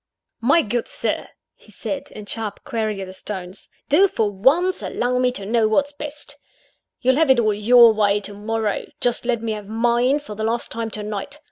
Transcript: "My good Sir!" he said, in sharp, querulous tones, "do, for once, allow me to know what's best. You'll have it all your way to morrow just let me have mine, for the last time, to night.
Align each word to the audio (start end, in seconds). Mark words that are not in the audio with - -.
"My 0.39 0.63
good 0.63 0.87
Sir!" 0.87 1.27
he 1.53 1.71
said, 1.71 2.09
in 2.09 2.25
sharp, 2.25 2.63
querulous 2.63 3.21
tones, 3.21 3.69
"do, 3.87 4.07
for 4.07 4.31
once, 4.31 4.81
allow 4.81 5.19
me 5.19 5.31
to 5.33 5.45
know 5.45 5.67
what's 5.67 5.93
best. 5.93 6.37
You'll 7.01 7.17
have 7.17 7.29
it 7.29 7.39
all 7.39 7.53
your 7.53 7.93
way 7.93 8.19
to 8.21 8.33
morrow 8.33 8.87
just 8.99 9.25
let 9.25 9.43
me 9.43 9.51
have 9.51 9.67
mine, 9.67 10.17
for 10.17 10.33
the 10.33 10.43
last 10.43 10.71
time, 10.71 10.89
to 10.89 11.03
night. 11.03 11.37